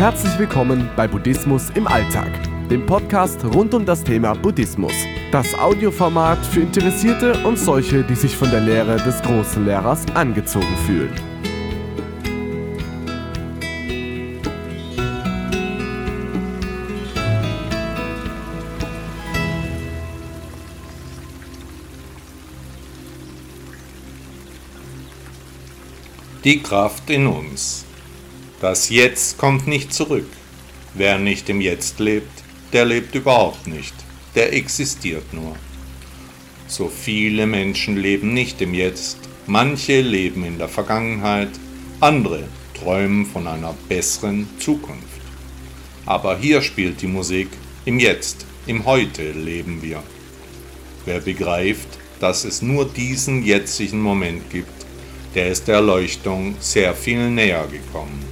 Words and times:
Herzlich 0.00 0.38
willkommen 0.38 0.88
bei 0.96 1.06
Buddhismus 1.06 1.68
im 1.74 1.86
Alltag, 1.86 2.30
dem 2.70 2.86
Podcast 2.86 3.44
rund 3.44 3.74
um 3.74 3.84
das 3.84 4.02
Thema 4.02 4.32
Buddhismus. 4.32 4.94
Das 5.30 5.54
Audioformat 5.54 6.38
für 6.46 6.60
Interessierte 6.60 7.34
und 7.46 7.58
solche, 7.58 8.02
die 8.02 8.14
sich 8.14 8.34
von 8.34 8.50
der 8.50 8.60
Lehre 8.60 8.96
des 8.96 9.20
großen 9.20 9.62
Lehrers 9.66 10.06
angezogen 10.14 10.74
fühlen. 10.86 11.12
Die 26.42 26.62
Kraft 26.62 27.10
in 27.10 27.26
uns. 27.26 27.84
Das 28.60 28.90
Jetzt 28.90 29.38
kommt 29.38 29.66
nicht 29.66 29.94
zurück. 29.94 30.26
Wer 30.92 31.18
nicht 31.18 31.48
im 31.48 31.62
Jetzt 31.62 31.98
lebt, 31.98 32.42
der 32.74 32.84
lebt 32.84 33.14
überhaupt 33.14 33.66
nicht, 33.66 33.94
der 34.34 34.52
existiert 34.52 35.32
nur. 35.32 35.56
So 36.66 36.90
viele 36.90 37.46
Menschen 37.46 37.96
leben 37.96 38.34
nicht 38.34 38.60
im 38.60 38.74
Jetzt, 38.74 39.16
manche 39.46 40.02
leben 40.02 40.44
in 40.44 40.58
der 40.58 40.68
Vergangenheit, 40.68 41.48
andere 42.00 42.44
träumen 42.74 43.24
von 43.24 43.46
einer 43.46 43.74
besseren 43.88 44.46
Zukunft. 44.58 45.22
Aber 46.04 46.36
hier 46.36 46.60
spielt 46.60 47.00
die 47.00 47.06
Musik, 47.06 47.48
im 47.86 47.98
Jetzt, 47.98 48.44
im 48.66 48.84
Heute 48.84 49.32
leben 49.32 49.80
wir. 49.80 50.02
Wer 51.06 51.20
begreift, 51.20 51.88
dass 52.20 52.44
es 52.44 52.60
nur 52.60 52.84
diesen 52.84 53.42
jetzigen 53.42 54.02
Moment 54.02 54.50
gibt, 54.50 54.84
der 55.34 55.48
ist 55.48 55.66
der 55.66 55.76
Erleuchtung 55.76 56.56
sehr 56.60 56.92
viel 56.92 57.30
näher 57.30 57.66
gekommen. 57.66 58.29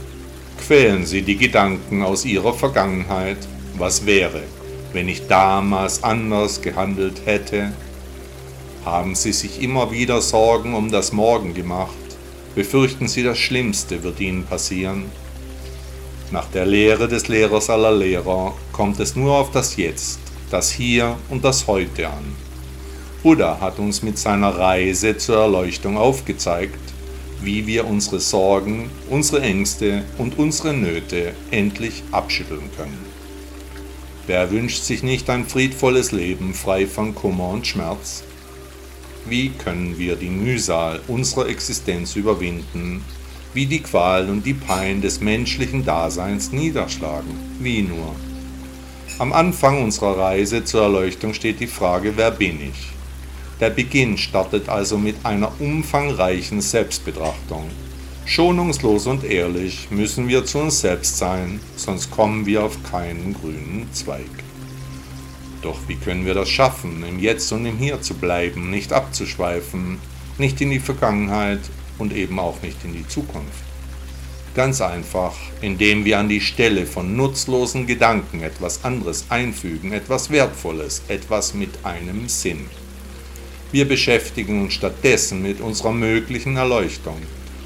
Quälen 0.67 1.07
Sie 1.07 1.23
die 1.23 1.37
Gedanken 1.37 2.03
aus 2.03 2.25
Ihrer 2.25 2.53
Vergangenheit, 2.53 3.39
was 3.79 4.05
wäre, 4.05 4.43
wenn 4.93 5.09
ich 5.09 5.27
damals 5.27 6.03
anders 6.05 6.61
gehandelt 6.61 7.23
hätte? 7.25 7.73
Haben 8.85 9.15
Sie 9.15 9.33
sich 9.33 9.63
immer 9.63 9.91
wieder 9.91 10.21
Sorgen 10.21 10.75
um 10.75 10.91
das 10.91 11.13
Morgen 11.13 11.55
gemacht? 11.55 11.97
Befürchten 12.55 13.09
Sie, 13.09 13.23
das 13.23 13.39
Schlimmste 13.39 14.03
wird 14.03 14.21
Ihnen 14.21 14.45
passieren? 14.45 15.05
Nach 16.31 16.47
der 16.51 16.67
Lehre 16.67 17.09
des 17.09 17.29
Lehrers 17.29 17.71
aller 17.71 17.93
Lehrer 17.93 18.53
kommt 18.73 19.01
es 19.01 19.17
nur 19.17 19.37
auf 19.37 19.51
das 19.51 19.77
Jetzt, 19.77 20.19
das 20.51 20.71
Hier 20.71 21.17
und 21.31 21.45
das 21.45 21.67
Heute 21.67 22.09
an. 22.09 22.37
Buddha 23.23 23.59
hat 23.61 23.79
uns 23.79 24.03
mit 24.03 24.19
seiner 24.19 24.51
Reise 24.51 25.17
zur 25.17 25.39
Erleuchtung 25.39 25.97
aufgezeigt, 25.97 26.79
wie 27.43 27.67
wir 27.67 27.87
unsere 27.87 28.21
Sorgen, 28.21 28.91
unsere 29.09 29.43
Ängste 29.43 30.05
und 30.19 30.39
unsere 30.39 30.75
Nöte 30.75 31.35
endlich 31.51 32.03
abschütteln 32.11 32.71
können. 32.77 32.99
Wer 34.27 34.51
wünscht 34.51 34.83
sich 34.83 35.03
nicht 35.03 35.31
ein 35.31 35.47
friedvolles 35.47 36.13
Leben 36.13 36.53
frei 36.53 36.87
von 36.87 37.15
Kummer 37.15 37.49
und 37.49 37.67
Schmerz? 37.67 38.25
Wie 39.27 39.51
können 39.51 39.99
wir 39.99 40.17
die 40.17 40.31
Mühsal 40.31 41.01
unserer 41.09 41.49
Existenz 41.49 42.17
überwinden, 42.17 43.05
wie 43.55 43.67
die 43.67 43.81
Qual 43.81 44.29
und 44.29 44.45
die 44.45 44.55
Pein 44.55 45.01
des 45.01 45.21
menschlichen 45.21 45.85
Daseins 45.85 46.53
niederschlagen? 46.53 47.31
Wie 47.59 47.83
nur? 47.83 48.15
Am 49.19 49.33
Anfang 49.33 49.83
unserer 49.83 50.19
Reise 50.19 50.65
zur 50.65 50.83
Erleuchtung 50.83 51.35
steht 51.35 51.61
die 51.61 51.67
Frage, 51.67 52.13
wer 52.17 52.31
bin 52.31 52.61
ich? 52.61 52.98
Der 53.61 53.71
Beginn 53.71 54.17
startet 54.17 54.69
also 54.69 54.97
mit 54.97 55.17
einer 55.25 55.51
umfangreichen 55.61 56.61
Selbstbetrachtung. 56.61 57.69
Schonungslos 58.25 59.09
und 59.09 59.25
ehrlich 59.25 59.91
müssen 59.91 60.29
wir 60.29 60.45
zu 60.45 60.59
uns 60.59 60.81
selbst 60.81 61.19
sein, 61.19 61.59
sonst 61.75 62.11
kommen 62.13 62.47
wir 62.47 62.63
auf 62.63 62.79
keinen 62.89 63.35
grünen 63.35 63.89
Zweig. 63.93 64.31
Doch 65.61 65.79
wie 65.89 65.97
können 65.97 66.25
wir 66.25 66.35
das 66.35 66.49
schaffen, 66.49 67.03
im 67.09 67.19
Jetzt 67.19 67.51
und 67.51 67.67
im 67.67 67.79
Hier 67.79 68.01
zu 68.01 68.15
bleiben, 68.15 68.71
nicht 68.71 68.93
abzuschweifen, 68.93 69.99
nicht 70.39 70.61
in 70.61 70.71
die 70.71 70.79
Vergangenheit 70.79 71.61
und 71.99 72.13
eben 72.13 72.39
auch 72.39 72.63
nicht 72.63 72.85
in 72.85 72.93
die 72.93 73.09
Zukunft? 73.09 73.65
Ganz 74.55 74.81
einfach, 74.81 75.35
indem 75.63 76.05
wir 76.05 76.21
an 76.21 76.29
die 76.29 76.41
Stelle 76.41 76.87
von 76.87 77.17
nutzlosen 77.17 77.89
Gedanken 77.89 78.43
etwas 78.43 78.85
anderes 78.85 79.25
einfügen, 79.31 79.93
etwas 79.93 80.31
Wertvolles, 80.31 81.03
etwas 81.09 81.55
mit 81.55 81.71
einem 81.85 82.29
Sinn. 82.29 82.67
Wir 83.71 83.87
beschäftigen 83.87 84.63
uns 84.63 84.73
stattdessen 84.73 85.43
mit 85.43 85.61
unserer 85.61 85.93
möglichen 85.93 86.57
Erleuchtung, 86.57 87.19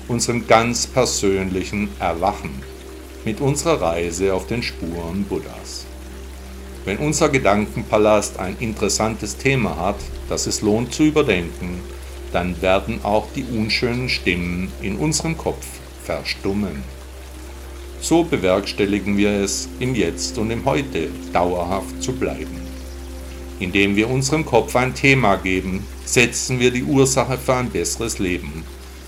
unserem 0.08 0.48
ganz 0.48 0.84
persönlichen 0.84 1.90
Erwachen, 2.00 2.50
mit 3.24 3.40
unserer 3.40 3.80
Reise 3.80 4.34
auf 4.34 4.48
den 4.48 4.64
Spuren 4.64 5.22
Buddhas. 5.22 5.86
Wenn 6.84 6.98
unser 6.98 7.28
Gedankenpalast 7.28 8.40
ein 8.40 8.56
interessantes 8.58 9.36
Thema 9.36 9.76
hat, 9.76 10.00
das 10.28 10.48
es 10.48 10.60
lohnt 10.60 10.92
zu 10.92 11.04
überdenken, 11.04 11.80
dann 12.32 12.60
werden 12.60 13.04
auch 13.04 13.28
die 13.36 13.44
unschönen 13.44 14.08
Stimmen 14.08 14.72
in 14.82 14.96
unserem 14.96 15.38
Kopf 15.38 15.64
verstummen. 16.02 16.82
So 18.00 18.24
bewerkstelligen 18.24 19.16
wir 19.16 19.30
es, 19.30 19.68
im 19.78 19.94
Jetzt 19.94 20.36
und 20.36 20.50
im 20.50 20.64
Heute 20.64 21.10
dauerhaft 21.32 22.02
zu 22.02 22.12
bleiben. 22.12 22.61
Indem 23.62 23.94
wir 23.94 24.10
unserem 24.10 24.44
Kopf 24.44 24.74
ein 24.74 24.92
Thema 24.92 25.36
geben, 25.36 25.86
setzen 26.04 26.58
wir 26.58 26.72
die 26.72 26.82
Ursache 26.82 27.38
für 27.38 27.54
ein 27.54 27.70
besseres 27.70 28.18
Leben. 28.18 28.64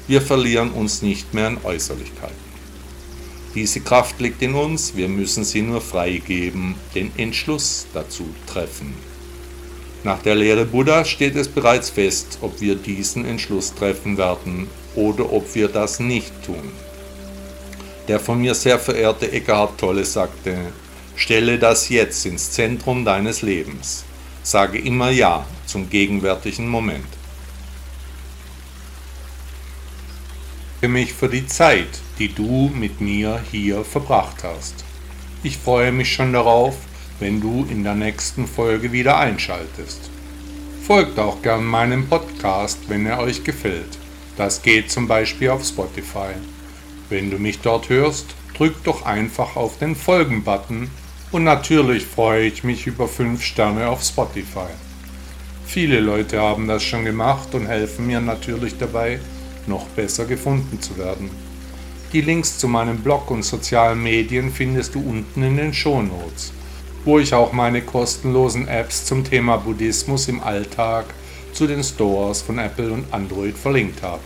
Wir 0.07 0.23
verlieren 0.23 0.71
uns 0.71 1.03
nicht 1.03 1.35
mehr 1.35 1.49
in 1.49 1.59
Äußerlichkeiten. 1.65 2.55
Diese 3.57 3.81
Kraft 3.81 4.21
liegt 4.21 4.41
in 4.43 4.55
uns, 4.55 4.95
wir 4.95 5.09
müssen 5.09 5.43
sie 5.43 5.63
nur 5.63 5.81
freigeben, 5.81 6.77
den 6.95 7.11
Entschluss 7.17 7.87
dazu 7.93 8.29
treffen. 8.47 8.95
Nach 10.05 10.23
der 10.23 10.37
Lehre 10.37 10.67
Buddha 10.67 11.05
steht 11.05 11.35
es 11.35 11.49
bereits 11.49 11.91
fest, 11.91 12.39
ob 12.41 12.61
wir 12.61 12.77
diesen 12.77 13.25
Entschluss 13.25 13.75
treffen 13.75 14.19
werden 14.19 14.69
oder 14.95 15.33
ob 15.33 15.53
wir 15.57 15.67
das 15.67 15.99
nicht 15.99 16.33
tun. 16.45 16.71
Der 18.07 18.21
von 18.21 18.41
mir 18.41 18.55
sehr 18.55 18.79
verehrte 18.79 19.33
Eckhart 19.33 19.81
Tolle 19.81 20.05
sagte, 20.05 20.57
stelle 21.17 21.59
das 21.59 21.89
jetzt 21.89 22.25
ins 22.25 22.53
Zentrum 22.53 23.05
deines 23.05 23.43
Lebens. 23.43 24.05
Sage 24.45 24.79
immer 24.79 25.09
Ja 25.09 25.47
zum 25.65 25.89
gegenwärtigen 25.89 26.69
Moment. 26.69 27.07
Ich 30.75 30.81
freue 30.81 30.91
mich 30.91 31.15
für 31.15 31.29
die 31.31 31.47
Zeit, 31.47 31.89
die 32.19 32.29
du 32.29 32.71
mit 32.75 33.01
mir 33.01 33.41
hier 33.51 33.85
verbracht 33.85 34.45
hast. 34.45 34.85
Ich 35.43 35.57
freue 35.57 35.93
mich 35.93 36.13
schon 36.13 36.35
darauf, 36.35 36.77
wenn 37.21 37.41
du 37.41 37.67
in 37.71 37.85
der 37.85 37.95
nächsten 37.95 38.47
Folge 38.47 38.93
wieder 38.93 39.19
einschaltest. 39.19 40.11
Folgt 40.87 41.19
auch 41.19 41.41
gern 41.41 41.65
meinem 41.65 42.07
Podcast, 42.07 42.81
wenn 42.89 43.07
er 43.07 43.21
euch 43.21 43.45
gefällt. 43.45 43.97
Das 44.37 44.61
geht 44.61 44.91
zum 44.91 45.09
Beispiel 45.09 45.49
auf 45.49 45.65
Spotify. 45.65 46.35
Wenn 47.09 47.31
du 47.31 47.39
mich 47.39 47.61
dort 47.61 47.89
hörst, 47.89 48.27
drück 48.53 48.85
doch 48.85 49.07
einfach 49.07 49.57
auf 49.57 49.79
den 49.79 49.97
Folgen-Button 49.97 50.91
und 51.35 51.43
natürlich 51.43 52.07
freue 52.07 52.47
ich 52.47 52.63
mich 52.63 52.87
über 52.87 53.09
5 53.09 53.43
Sterne 53.43 53.89
auf 53.89 54.05
Spotify. 54.05 54.71
Viele 55.67 55.99
Leute 55.99 56.41
haben 56.41 56.69
das 56.69 56.85
schon 56.85 57.05
gemacht 57.05 57.57
und 57.57 57.67
helfen 57.67 58.07
mir 58.07 58.21
natürlich 58.21 58.79
dabei, 58.79 59.19
noch 59.67 59.85
besser 59.97 60.27
gefunden 60.27 60.81
zu 60.81 60.97
werden. 60.97 61.29
Die 62.13 62.21
Links 62.21 62.59
zu 62.59 62.69
meinem 62.69 62.99
Blog 62.99 63.33
und 63.33 63.43
sozialen 63.43 64.01
Medien 64.01 64.53
findest 64.53 64.95
du 64.95 65.01
unten 65.01 65.43
in 65.43 65.57
den 65.57 65.75
Shownotes, 65.75 66.53
wo 67.05 67.19
ich 67.19 67.35
auch 67.35 67.53
meine 67.53 67.83
kostenlosen 67.83 68.69
Apps 68.69 69.05
zum 69.05 69.25
Thema 69.25 69.57
Buddhismus 69.57 70.29
im 70.29 70.41
Alltag 70.41 71.07
zu 71.53 71.67
den 71.67 71.83
Stores 71.83 72.43
von 72.43 72.61
Apple 72.61 72.93
und 72.93 73.13
Android 73.13 73.59
verlinkt 73.59 74.05
habe. 74.05 74.23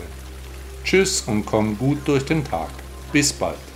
Tschüss 0.84 1.22
und 1.26 1.46
komm 1.46 1.78
gut 1.78 2.00
durch 2.04 2.26
den 2.26 2.44
Tag. 2.44 2.68
Bis 3.12 3.32
bald. 3.32 3.67